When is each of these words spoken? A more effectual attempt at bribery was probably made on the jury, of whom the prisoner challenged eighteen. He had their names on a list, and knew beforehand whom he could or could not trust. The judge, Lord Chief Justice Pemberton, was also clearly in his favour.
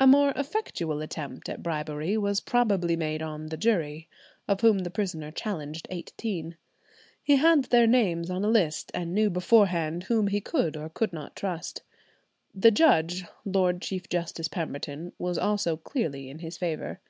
A 0.00 0.06
more 0.06 0.32
effectual 0.34 1.02
attempt 1.02 1.46
at 1.46 1.62
bribery 1.62 2.16
was 2.16 2.40
probably 2.40 2.96
made 2.96 3.20
on 3.20 3.48
the 3.48 3.58
jury, 3.58 4.08
of 4.48 4.62
whom 4.62 4.78
the 4.78 4.88
prisoner 4.90 5.30
challenged 5.30 5.86
eighteen. 5.90 6.56
He 7.22 7.36
had 7.36 7.64
their 7.64 7.86
names 7.86 8.30
on 8.30 8.46
a 8.46 8.48
list, 8.48 8.90
and 8.94 9.12
knew 9.14 9.28
beforehand 9.28 10.04
whom 10.04 10.28
he 10.28 10.40
could 10.40 10.74
or 10.74 10.88
could 10.88 11.12
not 11.12 11.36
trust. 11.36 11.82
The 12.54 12.70
judge, 12.70 13.26
Lord 13.44 13.82
Chief 13.82 14.08
Justice 14.08 14.48
Pemberton, 14.48 15.12
was 15.18 15.36
also 15.36 15.76
clearly 15.76 16.30
in 16.30 16.38
his 16.38 16.56
favour. 16.56 17.02